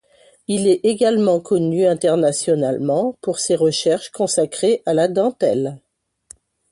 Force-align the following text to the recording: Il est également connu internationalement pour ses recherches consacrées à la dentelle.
Il 0.47 0.67
est 0.67 0.79
également 0.83 1.39
connu 1.39 1.85
internationalement 1.85 3.13
pour 3.21 3.37
ses 3.37 3.55
recherches 3.55 4.09
consacrées 4.09 4.81
à 4.87 4.95
la 4.95 5.07
dentelle. 5.07 5.77